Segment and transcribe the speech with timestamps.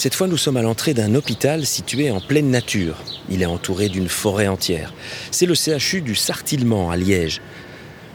[0.00, 2.96] Cette fois, nous sommes à l'entrée d'un hôpital situé en pleine nature.
[3.28, 4.94] Il est entouré d'une forêt entière.
[5.30, 7.42] C'est le CHU du Sartillement à Liège.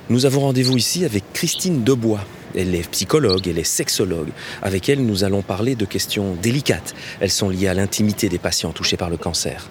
[0.10, 2.21] Nous avons rendez-vous ici avec Christine Debois.
[2.58, 4.29] Elle est psychologue, elle est sexologue.
[4.63, 6.96] Avec elle, nous allons parler de questions délicates.
[7.20, 9.70] Elles sont liées à l'intimité des patients touchés par le cancer.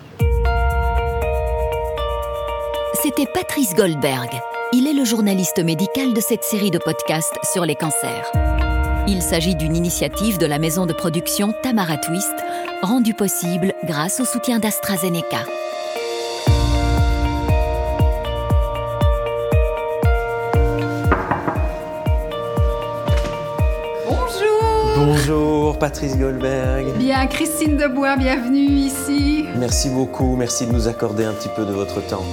[3.02, 4.30] C'était Patrice Goldberg.
[4.72, 8.30] Il est le journaliste médical de cette série de podcasts sur les cancers.
[9.06, 12.32] Il s'agit d'une initiative de la maison de production Tamara Twist,
[12.80, 15.40] rendue possible grâce au soutien d'AstraZeneca.
[24.08, 26.96] Bonjour Bonjour Patrice Goldberg.
[26.96, 29.44] Bien, Christine Debois, bienvenue ici.
[29.58, 32.24] Merci beaucoup, merci de nous accorder un petit peu de votre temps.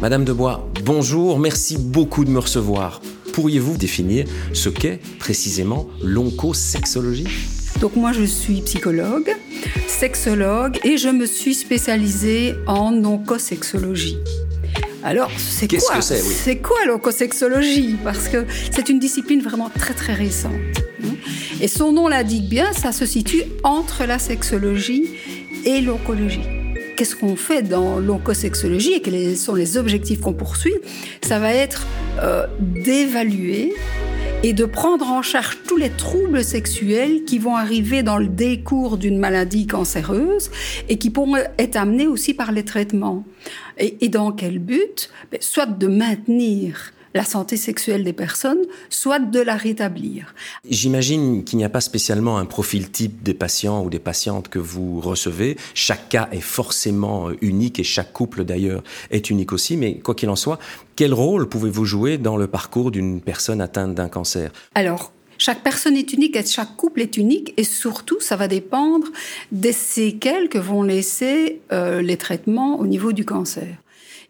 [0.00, 3.00] Madame Debois, bonjour, merci beaucoup de me recevoir.
[3.32, 7.26] Pourriez-vous définir ce qu'est précisément l'oncosexologie?
[7.80, 9.34] Donc moi je suis psychologue,
[9.88, 14.18] sexologue et je me suis spécialisée en oncosexologie.
[15.02, 16.58] Alors, c'est quoi c'est, oui?
[16.60, 17.96] Quoi l'oncosexologie?
[18.04, 20.52] Parce que c'est une discipline vraiment très très récente.
[21.62, 25.06] Et son nom l'indique bien, ça se situe entre la sexologie
[25.64, 26.59] et l'oncologie.
[27.00, 30.74] Qu'est-ce qu'on fait dans l'oncosexologie et quels sont les objectifs qu'on poursuit
[31.22, 31.86] Ça va être
[32.20, 33.72] euh, d'évaluer
[34.42, 38.98] et de prendre en charge tous les troubles sexuels qui vont arriver dans le décours
[38.98, 40.50] d'une maladie cancéreuse
[40.90, 43.24] et qui pourront être amenés aussi par les traitements.
[43.78, 45.08] Et, dans quel but?
[45.32, 50.34] Ben, Soit de maintenir la santé sexuelle des personnes, soit de la rétablir.
[50.68, 54.58] J'imagine qu'il n'y a pas spécialement un profil type des patients ou des patientes que
[54.58, 55.56] vous recevez.
[55.74, 59.76] Chaque cas est forcément euh, unique et chaque couple d'ailleurs est unique aussi.
[59.76, 60.58] Mais quoi qu'il en soit,
[60.96, 64.52] quel rôle pouvez-vous jouer dans le parcours d'une personne atteinte d'un cancer?
[64.74, 69.06] Alors, chaque personne est unique et chaque couple est unique et surtout, ça va dépendre
[69.52, 73.66] des séquelles que vont laisser euh, les traitements au niveau du cancer.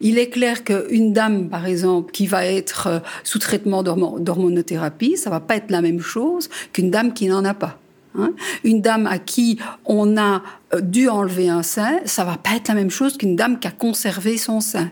[0.00, 5.16] Il est clair qu'une dame, par exemple, qui va être euh, sous traitement d'hormo- d'hormonothérapie,
[5.16, 7.78] ça va pas être la même chose qu'une dame qui n'en a pas.
[8.18, 8.32] hein.
[8.64, 10.42] Une dame à qui on a
[10.74, 13.68] euh, dû enlever un sein, ça va pas être la même chose qu'une dame qui
[13.68, 14.90] a conservé son sein.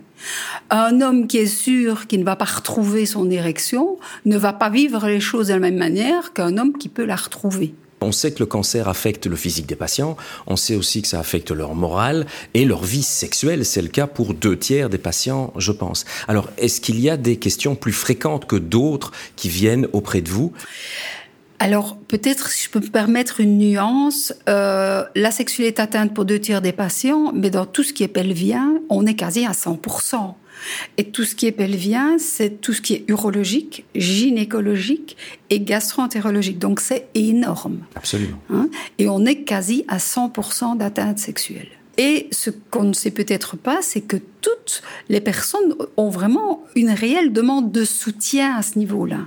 [0.70, 4.68] Un homme qui est sûr qu'il ne va pas retrouver son érection ne va pas
[4.68, 7.72] vivre les choses de la même manière qu'un homme qui peut la retrouver.
[8.00, 10.16] On sait que le cancer affecte le physique des patients,
[10.46, 14.06] on sait aussi que ça affecte leur morale et leur vie sexuelle, c'est le cas
[14.06, 16.04] pour deux tiers des patients, je pense.
[16.28, 20.28] Alors, est-ce qu'il y a des questions plus fréquentes que d'autres qui viennent auprès de
[20.28, 20.52] vous?
[21.60, 26.24] Alors, peut-être, si je peux me permettre une nuance, euh, la sexualité est atteinte pour
[26.24, 29.50] deux tiers des patients, mais dans tout ce qui est pelvien, on est quasi à
[29.50, 30.34] 100%.
[30.96, 35.16] Et tout ce qui est pelvien, c'est tout ce qui est urologique, gynécologique
[35.50, 36.58] et gastro-entérologique.
[36.58, 37.80] Donc, c'est énorme.
[37.94, 38.38] Absolument.
[38.50, 38.68] hein,
[38.98, 41.68] et on est quasi à 100% d'atteinte sexuelle.
[41.96, 46.90] Et ce qu'on ne sait peut-être pas, c'est que toutes les personnes ont vraiment une
[46.90, 49.20] réelle demande de soutien à ce niveau-là.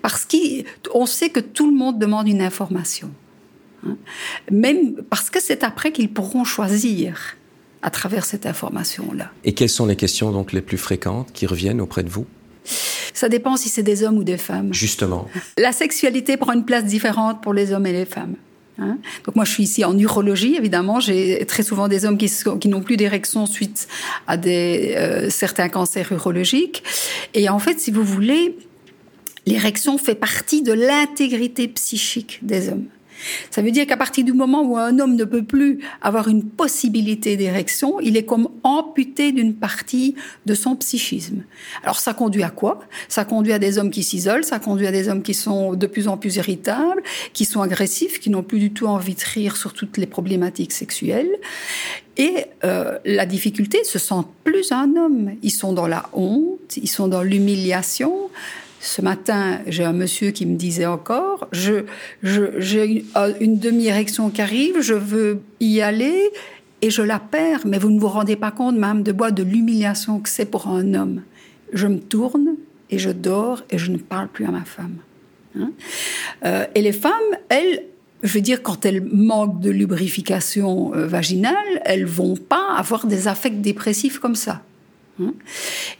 [0.00, 3.10] Parce qu'on sait que tout le monde demande une information.
[3.86, 3.96] hein?
[4.50, 7.36] Même parce que c'est après qu'ils pourront choisir
[7.84, 9.30] à travers cette information-là.
[9.44, 12.24] Et quelles sont les questions donc les plus fréquentes qui reviennent auprès de vous?
[13.12, 14.72] Ça dépend si c'est des hommes ou des femmes.
[14.72, 15.28] Justement.
[15.58, 18.36] La sexualité prend une place différente pour les hommes et les femmes.
[18.78, 18.96] hein.
[19.26, 20.98] Donc moi, je suis ici en urologie, évidemment.
[20.98, 23.86] J'ai très souvent des hommes qui, n'ont plus d'érection suite
[24.26, 26.82] à des, euh, certains cancers urologiques.
[27.34, 28.56] Et en fait, si vous voulez,
[29.44, 32.86] l'érection fait partie de l'intégrité psychique des hommes.
[33.50, 36.44] Ça veut dire qu'à partir du moment où un homme ne peut plus avoir une
[36.44, 40.14] possibilité d'érection, il est comme amputé d'une partie
[40.46, 41.42] de son psychisme.
[41.82, 42.80] Alors ça conduit à quoi?
[43.08, 45.86] Ça conduit à des hommes qui s'isolent, ça conduit à des hommes qui sont de
[45.86, 47.02] plus en plus irritables,
[47.32, 50.72] qui sont agressifs, qui n'ont plus du tout envie de rire sur toutes les problématiques
[50.72, 51.30] sexuelles.
[52.16, 55.32] Et euh, la difficulté, ce sont plus un homme.
[55.42, 58.30] Ils sont dans la honte, ils sont dans l'humiliation.
[58.84, 61.86] Ce matin, j'ai un monsieur qui me disait encore, je,
[62.22, 66.30] j'ai une, euh, une demi-érection qui arrive, je veux y aller
[66.82, 67.62] et je la perds.
[67.64, 70.68] Mais vous ne vous rendez pas compte, Madame de Bois, de l'humiliation que c'est pour
[70.68, 71.22] un homme.
[71.72, 72.56] Je me tourne
[72.90, 74.96] et je dors et je ne parle plus à ma femme.
[75.58, 75.70] Hein
[76.44, 77.12] Euh, et les femmes,
[77.48, 77.84] elles,
[78.22, 83.28] je veux dire, quand elles manquent de lubrification euh, vaginale, elles vont pas avoir des
[83.28, 84.60] affects dépressifs comme ça.
[85.20, 85.34] Hein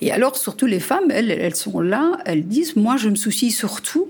[0.00, 3.50] et alors, surtout les femmes, elles, elles sont là, elles disent, moi, je me soucie
[3.50, 4.08] surtout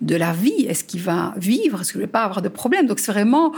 [0.00, 0.66] de la vie.
[0.68, 1.80] Est-ce qu'il va vivre?
[1.80, 3.52] Est-ce qu'il ne va pas avoir de problème Donc c'est vraiment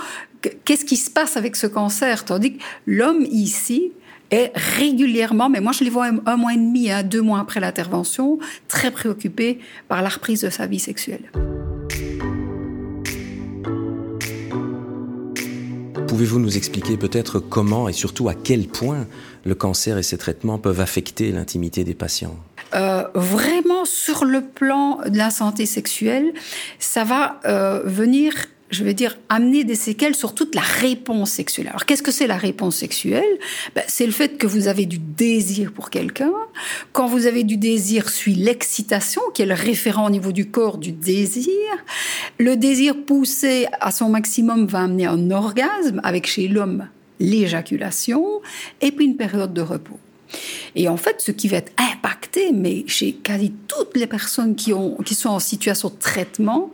[0.64, 2.24] qu'est-ce qui se passe avec ce cancer?
[2.24, 3.92] Tandis que l'homme ici
[4.30, 7.60] est régulièrement, mais moi je les vois un, mois et demi, hein, deux mois après
[7.60, 9.58] l'intervention, très préoccupé
[9.88, 11.30] par la reprise de sa vie sexuelle.
[16.06, 19.06] Pouvez-vous nous expliquer peut-être comment et surtout à quel point
[19.48, 22.36] le cancer et ses traitements peuvent affecter l'intimité des patients
[22.74, 26.32] euh, Vraiment, sur le plan de la santé sexuelle,
[26.78, 28.34] ça va euh, venir
[28.70, 31.68] je veux dire, amener des séquelles sur toute la réponse sexuelle.
[31.68, 33.38] Alors, qu'est-ce que c'est la réponse sexuelle?
[33.74, 36.32] Ben, C'est le fait que vous avez du désir pour quelqu'un.
[36.92, 40.76] Quand vous avez du désir, suit l'excitation, qui est le référent au niveau du corps
[40.76, 41.48] du désir.
[42.38, 46.88] Le désir poussé à son maximum va amener un orgasme, avec chez l'homme
[47.20, 48.40] l'éjaculation,
[48.80, 49.98] et puis une période de repos.
[50.74, 54.72] Et en fait, ce qui va être impacté, mais chez quasi toutes les personnes qui,
[54.72, 56.70] ont, qui sont en situation de traitement,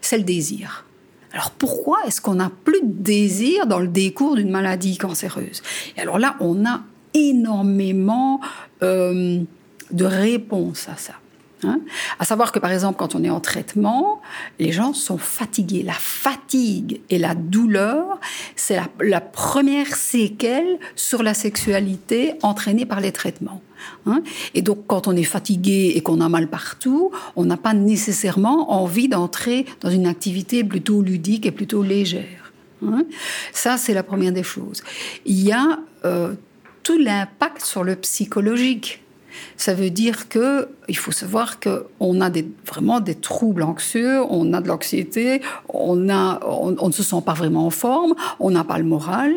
[0.00, 0.84] c'est le désir.
[1.32, 5.62] Alors pourquoi est-ce qu'on n'a plus de désir dans le décours d'une maladie cancéreuse?
[5.96, 6.82] Et alors là, on a
[7.14, 8.40] énormément
[8.82, 9.40] euh,
[9.90, 11.14] de réponses à ça.
[11.64, 11.80] Hein
[12.18, 14.20] à savoir que par exemple, quand on est en traitement,
[14.58, 15.82] les gens sont fatigués.
[15.82, 18.20] La fatigue et la douleur,
[18.54, 23.60] c'est la, première séquelle sur la sexualité entraînée par les traitements.
[24.06, 24.22] Hein
[24.54, 28.72] et donc, quand on est fatigué et qu'on a mal partout, on n'a pas nécessairement
[28.72, 32.52] envie d'entrer dans une activité plutôt ludique et plutôt légère.
[32.86, 33.04] Hein
[33.52, 34.82] Ça, c'est la première des choses.
[35.26, 36.34] Il y a euh,
[36.82, 39.02] tout l'impact sur le psychologique.
[39.56, 42.30] Ça veut dire que il faut savoir que on a
[42.66, 47.70] vraiment des troubles anxieux, on a de l'anxiété, on ne se sent pas vraiment en
[47.70, 49.32] forme, on n'a pas le moral.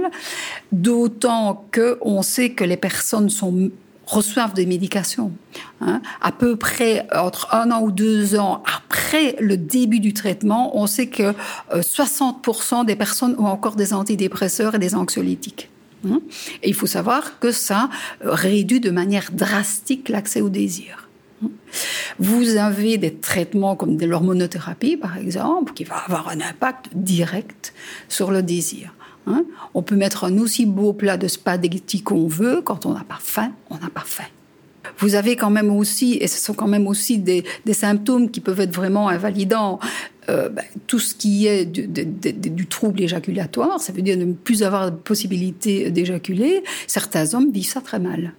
[0.72, 3.30] D'autant que on sait que les personnes
[4.06, 5.32] reçoivent des médications.
[5.80, 6.02] Hein.
[6.22, 10.86] À peu près entre un an ou deux ans après le début du traitement, on
[10.86, 11.34] sait que
[11.74, 15.71] 60% euh, des personnes ont encore des antidépresseurs et des anxiolytiques.
[16.08, 16.22] Hein.
[16.64, 17.90] Et il faut savoir que ça
[18.24, 21.10] euh, réduit de manière drastique l'accès au désir.
[21.44, 21.50] Hein.
[22.20, 27.74] Vous avez des traitements comme de l'hormonothérapie, par exemple, qui va avoir un impact direct
[28.10, 28.94] sur le désir.
[29.28, 29.44] Hein
[29.74, 33.20] on peut mettre un aussi beau plat de spaghetti qu'on veut, quand on n'a pas
[33.22, 34.26] faim, on n'a pas faim.
[34.98, 38.60] Vous avez quand même aussi, et ce sont quand même aussi des, symptômes qui peuvent
[38.60, 39.80] être vraiment invalidants,
[40.30, 44.92] euh, ben, tout ce qui est du, trouble éjaculatoire, ça veut dire ne plus avoir
[44.92, 46.64] de possibilité d'éjaculer.
[46.88, 48.34] Certains hommes vivent ça très mal.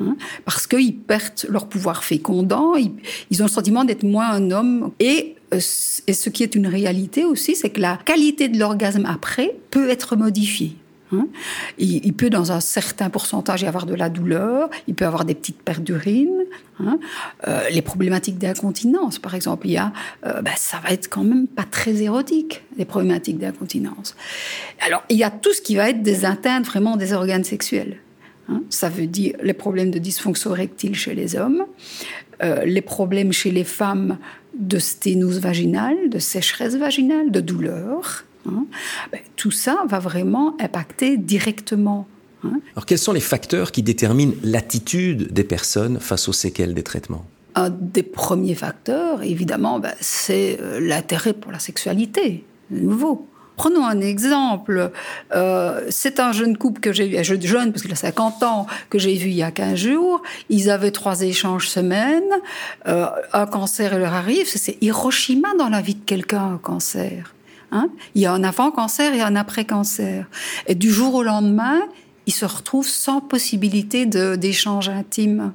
[0.00, 4.92] Hein, parce qu'ils perdent leur pouvoir fécondant, ils, ont le sentiment d'être moins un homme.
[5.00, 5.60] Et, euh,
[6.06, 9.90] et ce qui est une réalité aussi, c'est que la qualité de l'orgasme après peut
[9.90, 10.76] être modifiée.
[11.12, 11.26] Hein.
[11.78, 15.34] Il, peut, dans un certain pourcentage, y avoir de la douleur, il peut avoir des
[15.34, 16.37] petites pertes d'urine.
[16.80, 16.98] Hein.
[17.46, 19.92] Euh, les problématiques d'incontinence, par exemple, il y a,
[20.26, 24.16] euh, ben, ça va être quand même pas très érotique, les problématiques d'incontinence.
[24.80, 27.98] Alors, il y a tout ce qui va être des atteintes vraiment des organes sexuels.
[28.48, 28.62] Hein.
[28.70, 31.64] Ça veut dire les problèmes de dysfonction rectile chez les hommes,
[32.42, 34.18] euh, les problèmes chez les femmes
[34.54, 38.24] de sténose vaginale, de sécheresse vaginale, de douleur.
[38.46, 38.66] Hein.
[39.12, 42.06] Ben, tout ça va vraiment impacter directement.
[42.44, 47.24] Alors quels sont les facteurs qui déterminent l'attitude des personnes face aux séquelles des traitements?
[47.54, 53.26] Un des premiers facteurs, évidemment, ben, c'est euh, l'intérêt pour la sexualité, de nouveau.
[53.58, 54.92] Prenons un exemple.
[55.34, 59.00] Euh, c'est un jeune couple que j'ai vu, jeune parce qu'il a 50 ans, que
[59.00, 60.22] j'ai vu il y a 15 jours.
[60.48, 62.30] Ils avaient trois échanges semaines.
[62.86, 64.46] Euh, un cancer leur arrive.
[64.46, 67.34] C'est Hiroshima dans la vie de quelqu'un, un cancer.
[67.72, 70.26] Hein il y a un avant-cancer et un après-cancer.
[70.68, 71.80] Et du jour au lendemain,
[72.28, 75.54] ils se retrouvent sans possibilité d'échange intime.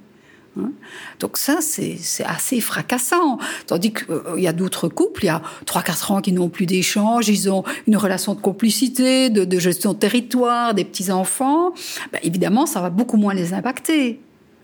[0.60, 0.72] Hein.
[1.20, 3.38] Donc ça, c'est assez fracassant.
[3.68, 6.66] Tandis qu'il euh, y a d'autres couples, il y a 3-4 ans qui n'ont plus
[6.66, 11.74] d'échange, ils ont une relation de complicité, de, gestion de territoire, des petits-enfants.
[12.12, 14.20] Ben, évidemment, ça va beaucoup moins les impacter.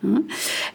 [0.06, 0.24] Hein.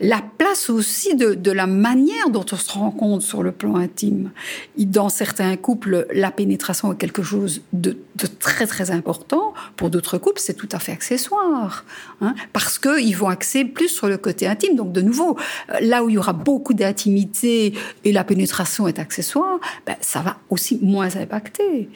[0.00, 4.30] La place aussi de, la manière dont on se rencontre sur le plan intime.
[4.76, 7.96] Dans certains couples, la pénétration est quelque chose de,
[8.38, 9.54] très très important.
[9.76, 11.84] Pour d'autres couples, c'est tout à fait accessoire.
[12.20, 14.76] Hein, parce qu'ils vont axer plus sur le côté intime.
[14.76, 15.38] Donc de nouveau,
[15.70, 20.20] euh, là où il y aura beaucoup d'intimité et la pénétration est accessoire, ben, ça
[20.20, 21.88] va aussi moins impacter.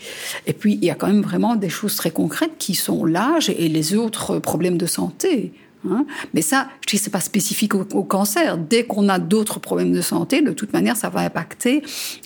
[0.46, 3.50] Et puis, il y a quand même vraiment des choses très concrètes qui sont l'âge
[3.50, 5.52] et les autres problèmes de santé.
[5.88, 6.06] Hein.
[6.34, 8.58] Mais ça, je dis, c'est pas spécifique au, cancer.
[8.58, 11.82] Dès qu'on a d'autres problèmes de santé, de toute manière, ça va impacter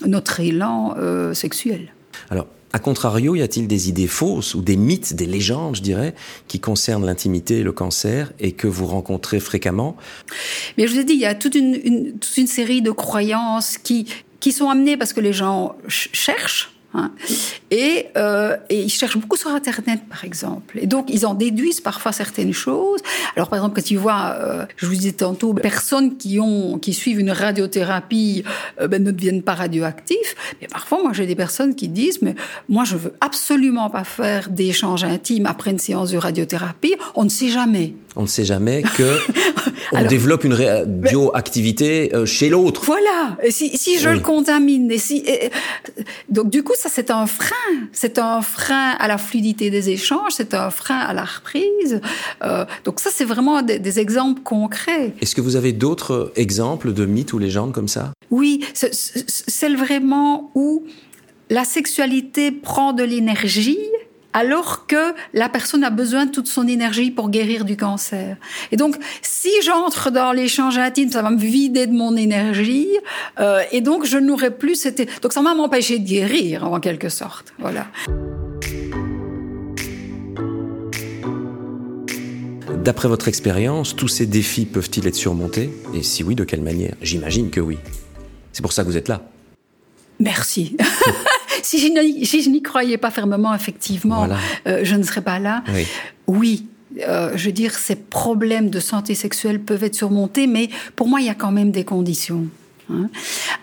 [0.07, 1.93] notre élan euh, sexuel.
[2.31, 6.15] Alors, a contrario, y a-t-il des idées fausses ou des mythes, des légendes, je dirais,
[6.49, 9.97] qui concernent l'intimité et le cancer et que vous rencontrez fréquemment?
[10.79, 13.77] Mais je vous ai dit, il y a toute une, toute une série de croyances
[13.77, 14.07] qui,
[14.41, 17.11] qui sont amenées parce que les gens cherchent Hein.
[17.71, 20.79] Et, euh, et, ils cherchent beaucoup sur Internet, par exemple.
[20.79, 23.01] Et donc, ils en déduisent parfois certaines choses.
[23.35, 26.93] Alors, par exemple, quand ils voient, euh, je vous disais tantôt, personnes qui ont, qui
[26.93, 28.45] suivent une radiothérapie
[28.81, 30.37] euh, ben, ne deviennent pas radioactifs.
[30.61, 32.35] Et parfois, moi, j'ai des personnes qui disent, mais
[32.69, 36.95] moi, je veux absolument pas faire d'échanges intimes après une séance de radiothérapie.
[37.15, 37.95] On ne sait jamais.
[38.17, 39.19] On ne sait jamais que
[39.93, 42.83] on développe une bioactivité euh, chez l'autre.
[42.85, 43.37] Voilà.
[43.43, 45.25] Et si, si je le contamine, et si,
[46.29, 47.55] donc du coup, ça c'est un frein.
[47.93, 50.33] C'est un frein à la fluidité des échanges.
[50.37, 52.01] C'est un frein à la reprise.
[52.45, 55.13] Euh, donc ça, c'est vraiment des, des exemples concrets.
[55.21, 58.13] Est-ce que vous avez d'autres exemples de mythes ou légendes comme ça?
[58.31, 60.85] Oui, c'est vraiment où
[61.51, 63.79] la sexualité prend de l'énergie
[64.33, 68.37] alors que la personne a besoin de toute son énergie pour guérir du cancer.
[68.71, 72.89] Et donc, si j'entre dans l'échange intime, ça va me vider de mon énergie,
[73.41, 75.23] euh, et donc je n'aurai plus cette...
[75.23, 77.53] Donc ça va m'empêcher de guérir, en quelque sorte.
[77.59, 77.87] Voilà.
[82.83, 85.71] D'après votre expérience, tous ces défis peuvent-ils être surmontés?
[85.95, 86.95] Et si oui, de quelle manière?
[87.01, 87.79] J'imagine que oui.
[88.53, 89.23] C'est pour ça que vous êtes là.
[90.19, 90.77] Merci.
[92.25, 94.29] si je n'y croyais pas fermement, effectivement,
[94.67, 95.63] euh, je ne serais pas là.
[96.27, 96.67] Oui.
[97.01, 101.21] Euh, je veux dire, ces problèmes de santé sexuelle peuvent être surmontés, mais pour moi,
[101.21, 102.47] il y a quand même des conditions.
[102.91, 103.09] Hein.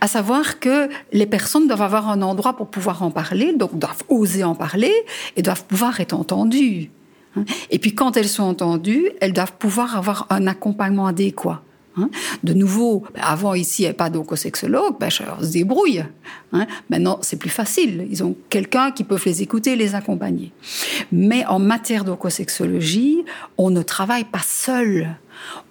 [0.02, 4.04] À savoir que les personnes doivent avoir un endroit pour pouvoir en parler, donc doivent
[4.10, 4.94] oser en parler
[5.36, 6.90] et doivent pouvoir être entendues.
[7.36, 7.46] Hein.
[7.70, 11.62] Et puis quand elles sont entendues, elles doivent pouvoir avoir un accompagnement adéquat.
[12.00, 12.10] Hein.
[12.44, 16.04] De nouveau, ben, avant ici, il n'y avait pas d'oncosexologue, ben, on se débrouille.
[16.54, 16.68] Hein.
[16.90, 18.08] Maintenant, c'est plus facile.
[18.10, 20.52] Ils ont quelqu'un qui peut les écouter, les accompagner.
[21.12, 23.24] Mais en matière d'oncosexologie,
[23.58, 25.16] on ne travaille pas seul.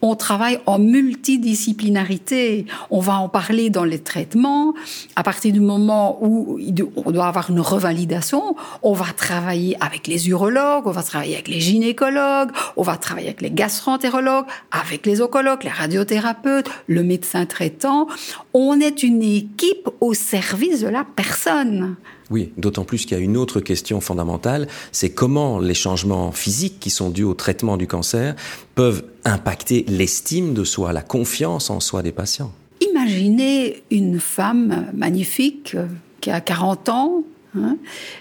[0.02, 2.66] On travaille en multidisciplinarité.
[2.90, 4.75] On va en parler dans les traitements.
[5.16, 6.58] À partir du moment où
[6.96, 11.48] on doit avoir une revalidation, on va travailler avec les urologues, on va travailler avec
[11.48, 17.46] les gynécologues, on va travailler avec les gastroentérologues, avec les oncologues, les radiothérapeutes, le médecin
[17.46, 18.06] traitant.
[18.54, 21.96] On est une équipe au service de la personne.
[22.30, 26.78] Oui, d'autant plus qu'il y a une autre question fondamentale, c'est comment les changements physiques
[26.78, 28.35] qui sont dus au traitement du cancer
[28.75, 32.52] peuvent impacter l'estime de soi, la confiance en soi des patients.
[32.80, 35.87] Imaginez une femme magnifique euh,
[36.20, 37.23] qui a 40 ans
[37.56, 37.76] hein,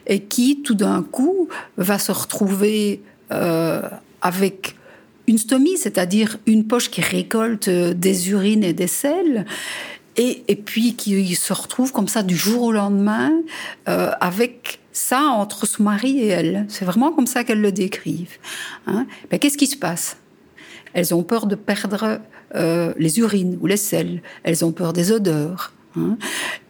[0.07, 3.81] et qui tout d'un coup va se retrouver euh,
[4.21, 4.75] avec
[5.27, 9.45] une stomie, c'est-à-dire une poche qui récolte euh, des urines et des selles
[10.17, 13.31] et, puis qui se retrouve comme ça du jour au lendemain
[13.88, 16.65] euh, avec ça entre son mari et elle.
[16.69, 18.38] C'est vraiment comme ça qu'elles le décrivent.
[18.88, 19.05] Hein.
[19.29, 20.17] Ben, Qu'est-ce qui se passe?
[20.93, 22.19] Elles ont peur de perdre
[22.55, 24.21] euh, les urines ou les selles.
[24.43, 25.74] Elles ont peur des odeurs.
[25.95, 26.17] Hein.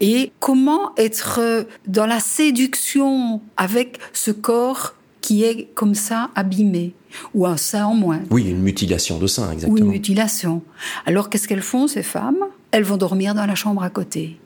[0.01, 6.93] Et comment être dans la séduction avec ce corps qui est comme ça abîmé
[7.33, 8.19] ou un sein en moins?
[8.29, 9.73] Oui, une mutilation de sein, exactement.
[9.73, 10.61] Ou une mutilation.
[11.05, 12.46] Alors qu'est-ce qu'elles font ces femmes?
[12.71, 14.37] Elles vont dormir dans la chambre à côté.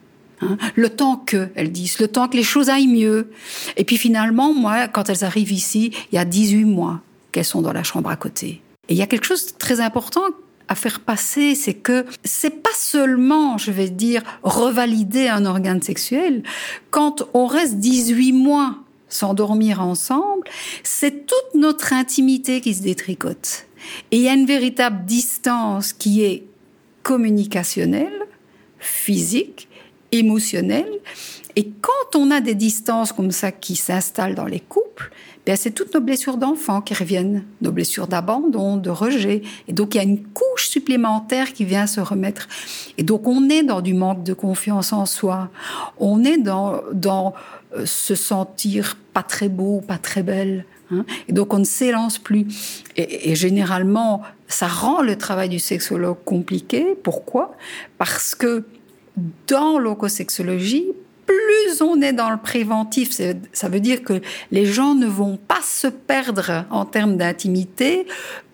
[0.42, 0.58] Hein.
[0.74, 3.30] le temps que, elles disent, le temps que les choses aillent mieux.
[3.76, 7.00] Et puis finalement, moi, quand elles arrivent ici, il y a 18 mois
[7.30, 8.60] qu'elles sont dans la chambre à côté.
[8.88, 10.22] Et il y a quelque chose de très important
[10.68, 16.42] à faire passer, c'est que c'est pas seulement, je vais dire, revalider un organe sexuel.
[16.90, 18.76] Quand on reste 18 mois
[19.08, 20.44] sans dormir ensemble,
[20.82, 23.66] c'est toute notre intimité qui se détricote.
[24.10, 26.44] Et il y a une véritable distance qui est
[27.02, 28.26] communicationnelle,
[28.78, 29.68] physique,
[30.12, 30.90] émotionnelle.
[31.56, 35.10] Et quand on a des distances comme ça qui s'installent dans les couples,
[35.44, 39.42] ben c'est toutes nos blessures d'enfants qui reviennent, nos blessures d'abandon, de rejet.
[39.66, 42.48] Et donc il y a une couche supplémentaire qui vient se remettre.
[42.96, 45.50] Et donc on est dans du manque de confiance en soi.
[45.98, 47.34] On est dans, dans
[47.76, 50.64] euh, se sentir pas très beau, pas très belle.
[50.92, 51.04] Hein.
[51.28, 52.46] Et donc on ne s'élance plus.
[52.96, 56.94] Et, généralement, ça rend le travail du sexologue compliqué.
[57.02, 57.56] Pourquoi?
[57.98, 58.64] Parce que
[59.46, 60.86] dans l'oncosexologie,
[61.26, 63.10] plus on est dans le préventif,
[63.52, 68.06] ça veut dire que les gens ne vont pas se perdre en termes d'intimité,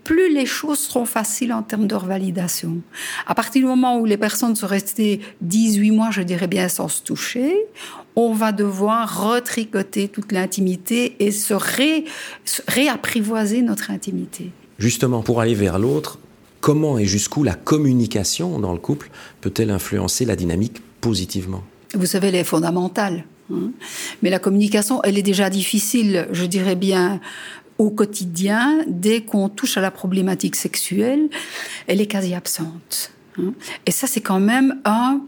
[0.05, 2.79] plus les choses seront faciles en termes de revalidation.
[3.27, 6.89] À partir du moment où les personnes sont restées 18 mois, je dirais bien, sans
[6.89, 7.55] se toucher,
[8.17, 11.55] on va devoir retricoter toute l'intimité et se,
[12.69, 14.51] réapprivoiser notre intimité.
[14.79, 16.19] Justement, pour aller vers l'autre,
[16.61, 21.63] comment et jusqu'où la communication dans le couple peut-elle influencer la dynamique positivement?
[21.95, 23.25] Vous savez, elle est fondamentale.
[23.53, 23.71] Hein.
[24.23, 27.21] Mais la communication, elle est déjà difficile, je dirais bien,
[27.79, 28.85] au quotidien.
[28.87, 31.29] Dès qu'on touche à la problématique sexuelle,
[31.87, 33.13] elle est quasi absente.
[33.39, 33.53] Hein.
[33.87, 35.21] Et ça, c'est quand même un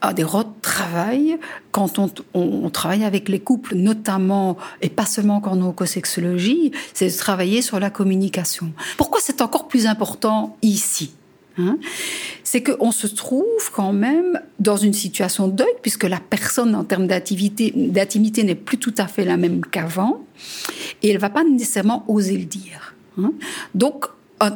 [0.00, 1.38] à des de travail
[1.72, 1.98] quand
[2.34, 7.80] on, travaille avec les couples, notamment, et pas seulement qu'en oncosexologie, c'est de travailler sur
[7.80, 8.72] la communication.
[8.98, 11.12] Pourquoi c'est encore plus important ici
[11.60, 11.78] Hein,
[12.44, 16.84] c'est qu'on se trouve quand même dans une situation de deuil, puisque la personne en
[16.84, 20.24] termes d'intimité n'est plus tout à fait la même qu'avant,
[21.02, 22.94] et elle ne va pas nécessairement oser le dire.
[23.20, 23.32] Hein.
[23.74, 24.06] Donc,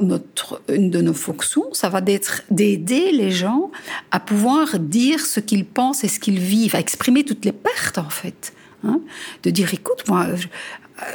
[0.01, 3.71] notre, une de nos fonctions, ça va d'être d'aider les gens
[4.11, 7.99] à pouvoir dire ce qu'ils pensent et ce qu'ils vivent, à exprimer toutes les pertes
[7.99, 8.53] en fait.
[8.85, 9.01] Hein.
[9.45, 10.27] de dire, écoute, moi,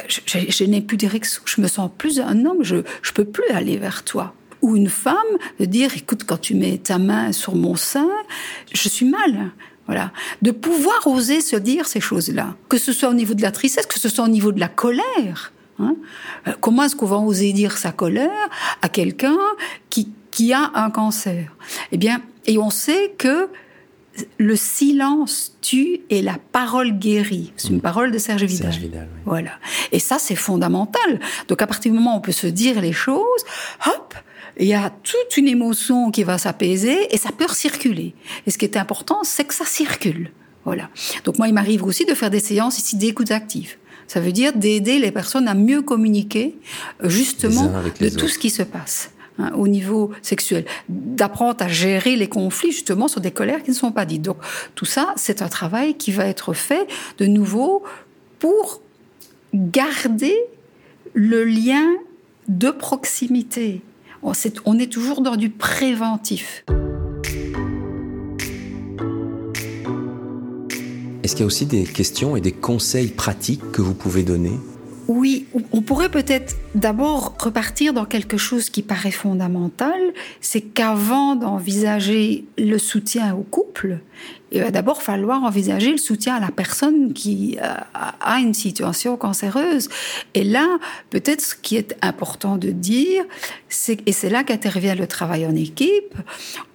[0.08, 2.82] je, je n'ai plus d'érection, je me sens plus un homme, je ne
[3.14, 5.16] peux plus aller vers toi ou une femme
[5.60, 8.08] de dire, écoute, quand tu mets ta main sur mon sein,
[8.72, 9.50] je suis mal.
[9.86, 10.12] Voilà.
[10.42, 12.56] De pouvoir oser se dire ces choses-là.
[12.68, 14.68] Que ce soit au niveau de la tristesse, que ce soit au niveau de la
[14.68, 15.52] colère.
[15.78, 15.96] Hein?
[16.46, 18.48] Euh, comment est-ce qu'on va oser dire sa colère
[18.82, 19.38] à quelqu'un
[19.90, 21.54] qui, qui a un cancer?
[21.92, 23.48] Eh bien, et on sait que
[24.38, 27.52] le silence tue et la parole guérit.
[27.56, 27.82] C'est une mm.
[27.82, 28.72] parole de Serge Vidal.
[28.72, 29.52] Serge Vidal Voilà.
[29.92, 31.20] Et ça, c'est fondamental.
[31.46, 33.44] Donc, à partir du moment où on peut se dire les choses,
[33.86, 34.14] hop,
[34.58, 38.14] il y a toute une émotion qui va s'apaiser et ça peut circuler.
[38.46, 40.32] Et ce qui est important, c'est que ça circule.
[40.64, 40.90] Voilà.
[41.24, 43.76] Donc moi, il m'arrive aussi de faire des séances ici d'écoute active.
[44.08, 46.56] Ça veut dire d'aider les personnes à mieux communiquer
[47.04, 49.10] euh, justement de tout ce qui se passe.
[49.38, 53.76] Hein, au niveau sexuel, d'apprendre à gérer les conflits justement sur des colères qui ne
[53.76, 54.22] sont pas dites.
[54.22, 54.38] Donc
[54.74, 56.88] tout ça, c'est un travail qui va être fait
[57.18, 57.84] de nouveau
[58.40, 58.82] pour
[59.54, 60.36] garder
[61.14, 61.86] le lien
[62.48, 63.82] de proximité
[64.22, 66.64] on est toujours dans du préventif.
[71.28, 74.58] Est-ce qu'il y a aussi des questions et des conseils pratiques que vous pouvez donner?
[75.08, 80.00] Oui, on pourrait peut-être d'abord repartir dans quelque chose qui paraît fondamental,
[80.40, 83.98] c'est qu'avant d'envisager le soutien au couple,
[84.52, 87.74] il va d'abord falloir envisager le soutien à la personne qui euh,
[88.22, 89.90] a une situation cancéreuse.
[90.32, 90.78] Et là,
[91.10, 93.22] peut-être ce qui est important de dire,
[94.06, 96.14] et c'est là qu'intervient le travail en équipe,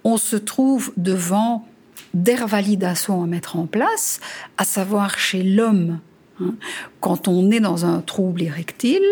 [0.04, 1.66] on se trouve devant
[2.14, 4.20] des revalidations à mettre en place,
[4.56, 5.98] à savoir chez l'homme
[6.40, 6.54] Hein.
[7.00, 9.04] Quand on est dans un trouble érectile,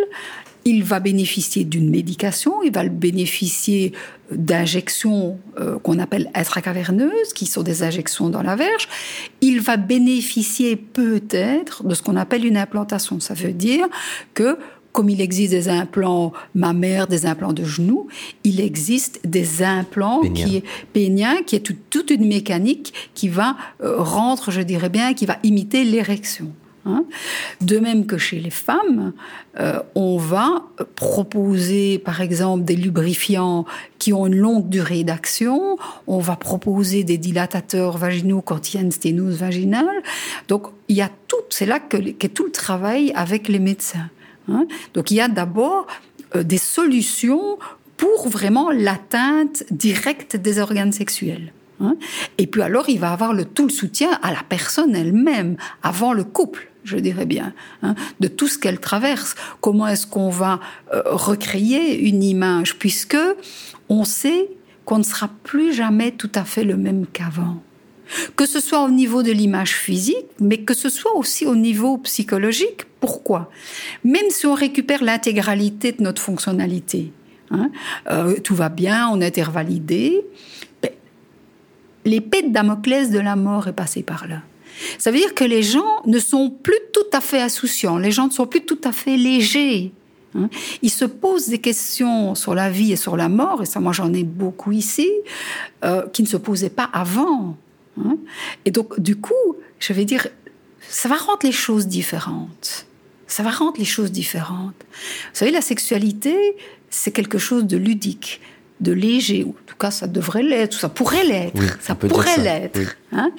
[0.64, 3.92] il va bénéficier d'une médication, il va bénéficier
[4.30, 8.88] d'injections euh, qu'on appelle intracaverneuses, qui sont des injections dans la verge.
[9.40, 13.18] Il va bénéficier peut-être de ce qu'on appelle une implantation.
[13.18, 13.88] Ça veut dire
[14.34, 14.56] que
[14.92, 18.08] comme il existe des implants mammaires, des implants de genoux,
[18.44, 23.96] il existe des implants qui est péniens, qui est toute une mécanique qui va euh,
[23.98, 26.52] rendre, je dirais bien, qui va imiter l'érection.
[26.84, 27.04] Hein.
[27.60, 29.12] de même que chez les femmes,
[29.60, 30.64] euh, on va
[30.96, 33.66] proposer par exemple des lubrifiants
[34.00, 35.78] qui ont une longue durée d'action,
[36.08, 40.02] on va proposer des dilatateurs vaginaux quand il y a une sténose vaginale.
[40.48, 44.10] Donc il y a tout, c'est là que, qu'est tout le travail avec les médecins.
[44.48, 44.66] Hein?
[44.94, 45.86] Donc il y a d'abord
[46.34, 47.58] euh, des solutions
[47.96, 51.52] pour vraiment l'atteinte directe des organes sexuels.
[51.80, 51.96] Hein?
[52.38, 56.12] Et puis alors, il va avoir le, tout le soutien à la personne elle-même, avant
[56.12, 57.52] le couple je dirais bien,
[57.82, 59.36] hein, de tout ce qu'elle traverse.
[59.60, 60.58] Comment est-ce qu'on va
[60.92, 63.16] euh, recréer une image, puisque
[63.88, 64.48] on sait
[64.84, 67.62] qu'on ne sera plus jamais tout à fait le même qu'avant.
[68.36, 71.98] Que ce soit au niveau de l'image physique, mais que ce soit aussi au niveau
[71.98, 72.84] psychologique.
[73.00, 73.50] Pourquoi?
[74.04, 77.12] Même si on récupère l'intégralité de notre fonctionnalité,
[77.50, 77.70] hein,
[78.10, 79.42] euh, tout va bien, on a été
[80.82, 80.90] ben,
[82.04, 84.42] l'épée de Damoclès de la mort est passée par là.
[84.98, 88.26] Ça veut dire que les gens ne sont plus tout à fait insouciants, les gens
[88.26, 89.92] ne sont plus tout à fait légers.
[90.34, 90.48] Hein.
[90.82, 93.92] Ils se posent des questions sur la vie et sur la mort, et ça moi
[93.92, 95.10] j'en ai beaucoup ici,
[95.84, 97.56] euh, qui ne se posaient pas avant.
[97.98, 98.16] Hein.
[98.64, 100.28] Et donc du coup, je vais dire,
[100.88, 102.86] ça va rendre les choses différentes.
[103.26, 104.74] Ça va rendre les choses différentes.
[104.90, 106.36] Vous savez, la sexualité,
[106.90, 108.40] c'est quelque chose de ludique
[108.82, 112.96] de léger, ou en tout cas ça devrait l'être, ça pourrait l'être, ça pourrait l'être.
[113.12, 113.30] Hein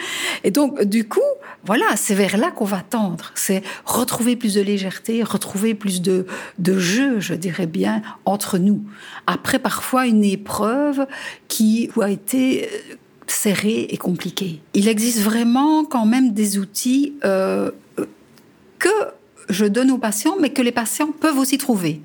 [0.44, 1.20] et donc du coup,
[1.66, 6.26] voilà, c'est vers là qu'on va tendre, c'est retrouver plus de légèreté, retrouver plus de,
[6.60, 8.84] de jeu, je dirais bien, entre nous.
[9.28, 11.06] Après parfois une épreuve
[11.50, 12.70] qui a été
[13.34, 14.62] serrée et compliquée.
[14.74, 17.72] Il existe vraiment quand même des outils euh,
[18.80, 18.90] que
[19.50, 22.02] je donne aux patients, mais que les patients peuvent aussi trouver.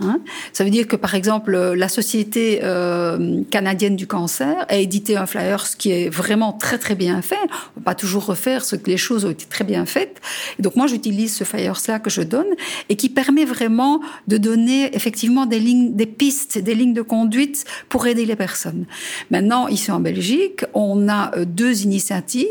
[0.00, 0.20] Hein.
[0.52, 5.26] Ça veut dire que, par exemple, la Société euh, canadienne du cancer a édité un
[5.26, 7.36] flyer ce qui est vraiment très très bien fait.
[7.42, 10.20] On peut pas toujours refaire ce que les choses ont été très bien faites.
[10.58, 12.46] Donc moi, j'utilise ce flyer-là que je donne
[12.88, 17.64] et qui permet vraiment de donner effectivement des lignes, des pistes, des lignes de conduite
[17.88, 18.84] pour aider les personnes.
[19.30, 22.46] Maintenant, ici en Belgique, on a euh, deux initiatives.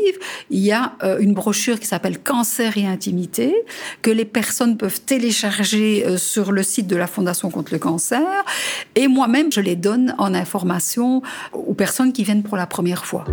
[0.50, 3.54] Il y a euh, une brochure qui s'appelle Cancer et intimité
[4.02, 8.26] que les personnes peuvent télécharger sur le site de la Fondation contre le cancer.
[8.94, 11.22] Et moi-même, je les donne en information
[11.52, 13.24] aux personnes qui viennent pour la première fois.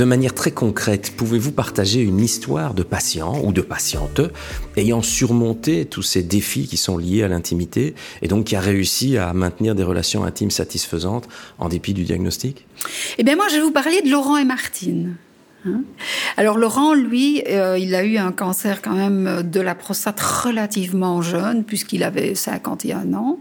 [0.00, 4.22] De manière très concrète, pouvez-vous partager une histoire de patient ou de patiente
[4.78, 9.18] ayant surmonté tous ces défis qui sont liés à l'intimité et donc qui a réussi
[9.18, 12.66] à maintenir des relations intimes satisfaisantes en dépit du diagnostic?
[13.18, 15.16] Eh bien moi, je vais vous parler de Laurent et Martine.
[15.66, 15.82] Hein.
[16.36, 21.20] Alors Laurent, lui, euh, il a eu un cancer quand même de la prostate relativement
[21.20, 23.38] jeune, puisqu'il avait 51 ans.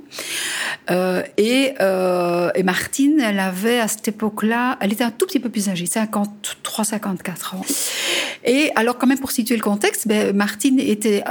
[0.91, 5.39] Euh, et, euh, et, Martine, elle avait à cette époque-là, elle était un tout petit
[5.39, 7.61] peu plus âgée, 53, 54 ans.
[8.45, 11.23] Et alors quand même pour situer le contexte, ben, Martine était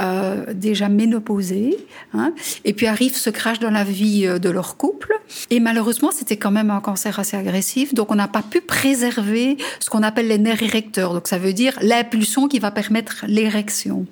[0.53, 1.77] déjà ménopausée,
[2.13, 2.33] hein,
[2.65, 5.13] et puis arrive ce crash dans la vie de leur couple.
[5.49, 9.57] Et malheureusement, c'était quand même un cancer assez agressif, donc on n'a pas pu préserver
[9.79, 14.05] ce qu'on appelle les nerfs donc ça veut dire l'impulsion qui va permettre l'érection.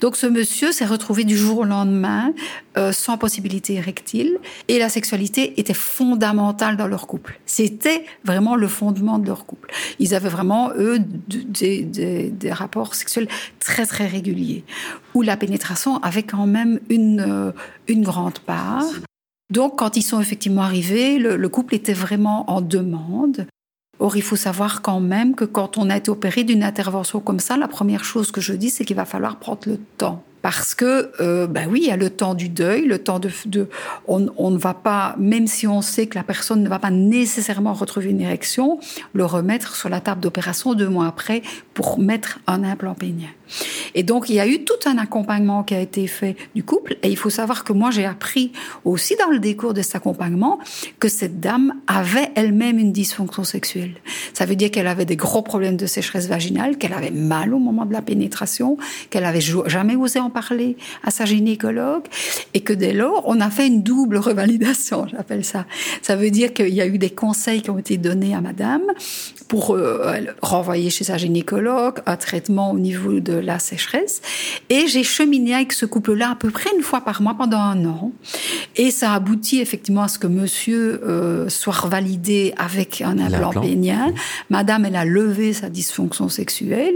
[0.00, 2.32] Donc ce monsieur s'est retrouvé du jour au lendemain
[2.76, 7.38] euh, sans possibilité érectile et la sexualité était fondamentale dans leur couple.
[7.46, 9.70] C'était vraiment le fondement de leur couple.
[9.98, 13.28] Ils avaient vraiment, eux, des, des, rapports sexuels
[13.60, 14.64] très très réguliers
[15.14, 17.52] où la pénétration avait quand même une, euh,
[17.88, 18.84] une grande part.
[19.50, 23.46] Donc, quand ils sont effectivement arrivés, le, couple était vraiment en demande.
[24.02, 27.38] Or, il faut savoir quand même que quand on a été opéré d'une intervention comme
[27.38, 30.74] ça, la première chose que je dis, c'est qu'il va falloir prendre le temps parce
[30.74, 33.30] que, euh, ben oui, il y a le temps du deuil, le temps de,
[34.06, 37.72] on, ne va pas, même si on sait que la personne ne va pas nécessairement
[37.72, 38.80] retrouver une érection,
[39.12, 41.42] le remettre sur la table d'opération deux mois après
[41.74, 43.28] pour mettre un implant pénien.
[43.94, 46.96] Et donc, il y a eu tout un accompagnement qui a été fait du couple.
[47.02, 48.52] Et il faut savoir que moi, j'ai appris
[48.84, 50.58] aussi dans le décours de cet accompagnement
[50.98, 53.94] que cette dame avait elle-même une dysfonction sexuelle.
[54.32, 57.58] Ça veut dire qu'elle avait des gros problèmes de sécheresse vaginale, qu'elle avait mal au
[57.58, 58.76] moment de la pénétration,
[59.10, 62.04] qu'elle avait jamais osé en parler à sa gynécologue,
[62.54, 65.66] et que dès lors, on a fait une double revalidation, j'appelle ça.
[66.02, 68.82] Ça veut dire qu'il y a eu des conseils qui ont été donnés à madame
[69.48, 74.22] pour euh, renvoyer chez sa gynécologue, un traitement au niveau de la sécheresse.
[74.70, 77.84] Et j'ai cheminé avec ce couple-là à peu près une fois par mois pendant un
[77.84, 78.12] an.
[78.76, 84.14] Et ça aboutit effectivement à ce que monsieur euh, soit revalidé avec un implant pénien.
[84.50, 86.94] Madame, elle a levé sa dysfonction sexuelle.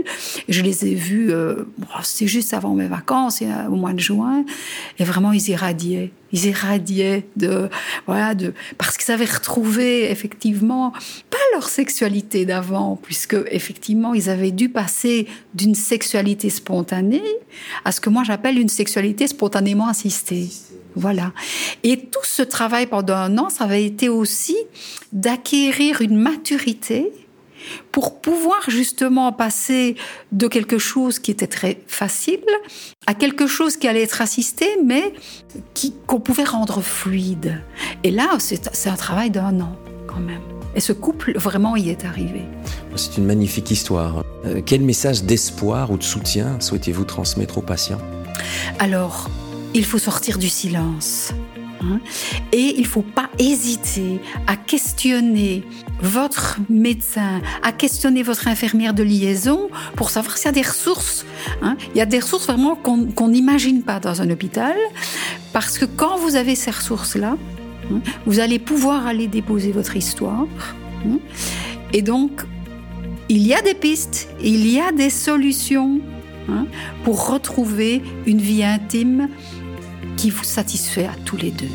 [0.49, 1.65] Je les ai vus, euh,
[2.03, 4.45] c'était juste avant mes vacances, au mois de juin.
[4.99, 7.69] Et vraiment, ils irradiaient ils irradiaient de
[8.07, 10.93] voilà de parce qu'ils avaient retrouvé effectivement
[11.31, 17.23] pas leur sexualité d'avant puisque effectivement ils avaient dû passer d'une sexualité spontanée
[17.85, 20.49] à ce que moi j'appelle une sexualité spontanément assistée.
[20.99, 21.33] Voilà.
[21.83, 24.57] Et tout ce travail pendant un an, ça avait été aussi
[25.13, 27.13] d'acquérir une maturité
[27.93, 29.97] pour pouvoir justement passer
[30.33, 32.45] de quelque chose qui était très facile
[33.07, 35.13] à quelque chose qui allait être assisté, mais
[36.07, 37.63] qu'on pouvait rendre fluide.
[38.05, 39.77] Et là, c'est un travail d'un an
[40.07, 40.43] quand même.
[40.75, 42.43] Et ce couple vraiment y est arrivé.
[42.97, 44.23] C'est une magnifique histoire.
[44.45, 48.01] Euh, quel message d'espoir ou de soutien souhaitez-vous transmettre aux patients?
[48.79, 49.31] Alors,
[49.75, 51.33] il faut sortir du silence.
[51.83, 52.01] Hein.
[52.53, 55.63] Et il ne faut pas hésiter à questionner
[56.01, 61.25] votre médecin, à questionner votre infirmière de liaison pour savoir s'il y a des ressources.
[61.63, 61.77] Hein.
[61.95, 64.77] Il y a des ressources vraiment qu'on n'imagine pas dans un hôpital,
[65.53, 67.37] parce que quand vous avez ces ressources-là,
[67.93, 70.47] hein, vous allez pouvoir aller déposer votre histoire.
[71.93, 72.43] Et donc,
[73.29, 76.01] il y a des pistes, il y a des solutions
[77.05, 79.29] pour retrouver une vie intime
[80.17, 81.69] qui vous satisfait à tous les deux.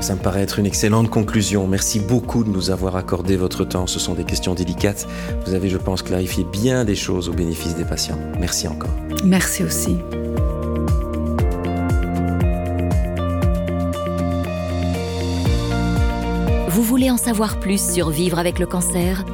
[0.00, 1.66] Ça me paraît être une excellente conclusion.
[1.66, 3.86] Merci beaucoup de nous avoir accordé votre temps.
[3.86, 5.06] Ce sont des questions délicates.
[5.46, 8.18] Vous avez, je pense, clarifié bien des choses au bénéfice des patients.
[8.38, 8.90] Merci encore.
[9.24, 9.96] Merci aussi.
[16.68, 19.24] Vous voulez en savoir plus sur vivre avec le cancer?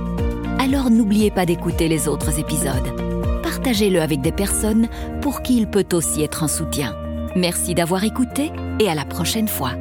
[0.61, 2.95] Alors n'oubliez pas d'écouter les autres épisodes.
[3.43, 4.89] Partagez-le avec des personnes
[5.21, 6.95] pour qui il peut aussi être un soutien.
[7.37, 9.73] Merci d'avoir écouté et à la prochaine fois.